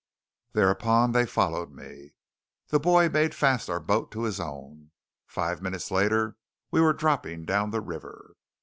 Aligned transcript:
Thereupon 0.53 1.11
they 1.11 1.27
followed 1.27 1.71
me. 1.71 2.13
The 2.69 2.79
boy 2.79 3.07
made 3.07 3.35
fast 3.35 3.69
our 3.69 3.79
boat 3.79 4.09
to 4.13 4.23
his 4.23 4.39
own. 4.39 4.89
Five 5.27 5.61
minutes 5.61 5.91
later 5.91 6.37
we 6.71 6.81
were 6.81 6.91
dropping 6.93 7.45
down 7.45 7.69
the 7.69 7.81
river. 7.81 8.35